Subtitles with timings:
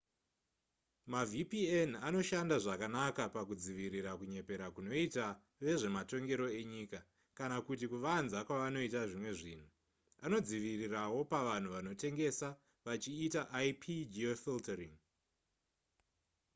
[1.11, 5.25] mavpn anoshanda zvakanaka pakudzivirira kunyepera kunoita
[5.63, 6.99] vezvematongero enyika
[7.37, 9.67] kana kuti kuvanza kwavanoita zvimwe zvinhu
[10.25, 12.47] anodzivirirawo pavanhu vanotengesa
[12.85, 14.95] vachiita ip-geofiltering